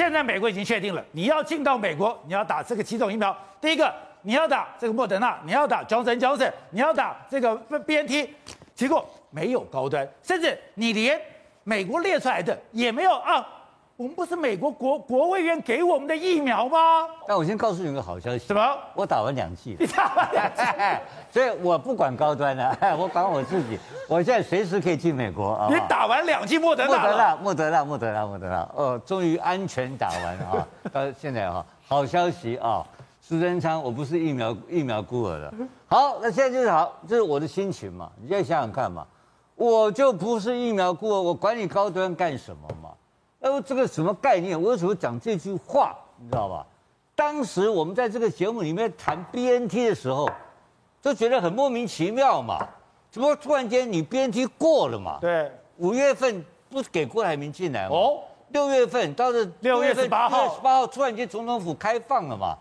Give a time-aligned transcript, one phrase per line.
[0.00, 3.36] 现在美国已经确定了，你要进到美国，你要打这个几种疫苗。
[3.60, 7.54] 第一个，你要打这个莫德纳，你要打 Johnson Johnson，你要打这个
[7.86, 8.30] BNT。
[8.74, 11.20] 结果没有高端，甚至你连
[11.64, 13.46] 美国列出来的也没有啊。
[14.00, 17.06] 我们不是美国国国卫院给我们的疫苗吗？
[17.28, 18.46] 那我先告诉你个好消息。
[18.46, 18.62] 什么？
[18.94, 19.76] 我打完两剂。
[19.78, 20.62] 你打完两剂，
[21.30, 23.78] 所以我不管高端的， 我管我自己。
[24.08, 25.68] 我现在随时可以进美国啊。
[25.68, 26.96] 你打完两剂莫德纳？
[26.96, 28.68] 莫德纳，莫德纳，莫德纳，莫德纳。
[28.74, 30.66] 哦，终于安全打完了啊！
[30.90, 32.82] 到现在哈，好消息啊！
[33.20, 35.52] 苏贞昌，我不是疫苗疫苗孤儿了。
[35.86, 38.10] 好，那现在就是好，这是我的心情嘛。
[38.18, 39.06] 你现在想想看嘛，
[39.56, 42.79] 我就不是疫苗孤儿，我管你高端干什么嘛？
[43.40, 44.60] 呃，这个什么概念？
[44.60, 45.96] 我为什么讲这句话？
[46.18, 46.66] 你知道吧？
[47.14, 50.28] 当时我们在这个节目里面谈 BNT 的时候，
[51.00, 52.66] 就觉得很莫名其妙嘛。
[53.10, 55.18] 怎么突然间你 BNT 过了嘛？
[55.20, 57.96] 对，五月份不是给郭台铭进来吗？
[57.96, 62.56] 哦，六月份到了六月十八号，六月十八号突然间总统府开放了嘛？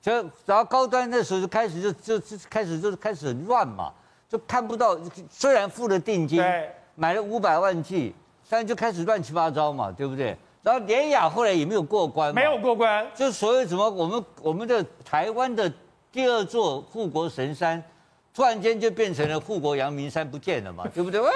[0.00, 0.12] 就
[0.46, 3.92] 然后高端那时候就开始就就就开始就是开始很乱嘛，
[4.28, 4.98] 就看不到。
[5.30, 8.14] 虽然付了定金，对，买了五百万剂。
[8.52, 10.36] 但就开始乱七八糟嘛，对不对？
[10.62, 15.72] 然后联雅后来也没有过关，没有过关，就所谓什么我们我们的台湾的
[16.12, 17.82] 第二座护国神山，
[18.34, 21.18] 突然间就变成了护国阳明山不见了嘛，对不对？
[21.18, 21.32] 啊，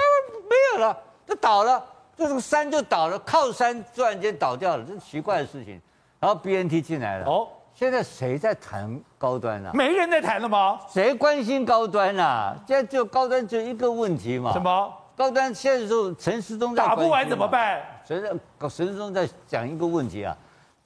[0.47, 0.95] 没有了，
[1.25, 1.83] 就倒了，
[2.15, 5.81] 这个山就倒了，靠山突然间倒掉了，这是奇怪的事情。
[6.19, 9.71] 然后 BNT 进来了，哦，现在谁在谈高端啊？
[9.73, 10.79] 没人在谈了吗？
[10.87, 12.55] 谁关心高端啊？
[12.67, 14.53] 现在就高端就一个问题嘛？
[14.53, 14.93] 什么？
[15.17, 17.81] 高端现在就陈时中打不完怎么办？
[18.05, 18.21] 所以
[18.69, 20.37] 陈时中在讲一个问题啊，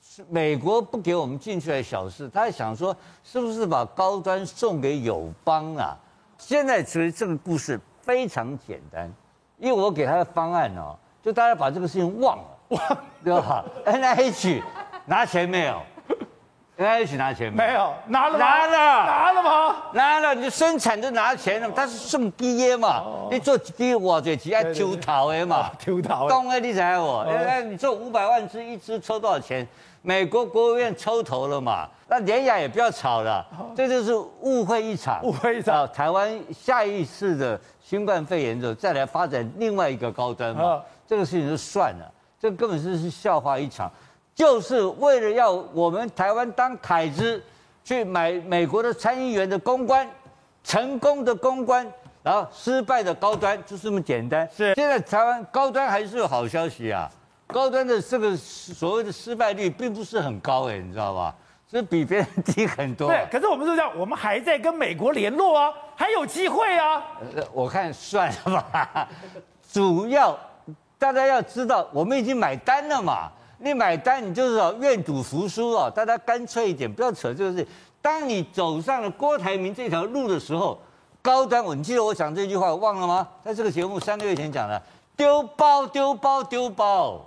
[0.02, 5.98] 是美国不给我们进去的小事，他在想说是不是把高端送给友邦啊？
[6.38, 9.12] 现在其实这个故事非常简单，
[9.58, 14.64] 因为我给他的方案哦，就大家把这个事情忘了，忘 对吧？NIH
[15.06, 15.82] 拿钱没有？
[16.78, 17.94] 在一起拿钱没有？
[18.08, 19.76] 拿了拿了拿了吗？
[19.94, 21.70] 拿了，你就生产就拿钱了。
[21.76, 23.04] 他是送基耶嘛？
[23.30, 25.70] 你做基哇这只爱抽头的嘛？
[25.78, 26.28] 抽头。
[26.28, 27.20] 懂的你猜我？
[27.30, 29.68] 哎，你做五百万只，一只抽多少钱？
[30.02, 31.88] 美国国务院抽头了嘛？
[32.08, 33.46] 那联雅也不要吵了，
[33.76, 35.22] 这就是误会一场。
[35.24, 35.88] 误会一场。
[35.94, 40.81] 台湾下一次的新冠肺炎之后再来发展另外一个高端嘛？
[41.06, 43.92] 这个事情就算了，这根本是是笑话一场。
[44.34, 47.42] 就是为了要我们台湾当凯子，
[47.84, 50.09] 去买美国的参议员的公关，
[50.64, 51.86] 成功的公关，
[52.24, 54.50] 然后失败的高端，就这么简单。
[54.56, 57.09] 是，现在台湾高端还是有好消息啊，
[57.47, 61.36] 高端的这个所谓的失败率并不是很高哎，你知道吧？
[61.69, 63.08] 是比别人低很多。
[63.08, 67.02] 对，可是我们是这样，我们还在跟美国联络啊，还有机会啊。
[67.53, 69.08] 我看算了吧，
[69.72, 70.38] 主要
[70.98, 73.31] 大家要知道，我们已经买单了嘛。
[73.64, 77.66] 你买单，你就是说，愿赌服输哦，大家干脆一点，不要扯这个事。
[78.02, 80.80] 当你走上了郭台铭这条路的时候，
[81.22, 83.28] 高端我，你记得我讲这句话，忘了吗？
[83.46, 84.82] 在这个节目三个月前讲的，
[85.16, 87.24] 丢包，丢包，丢包。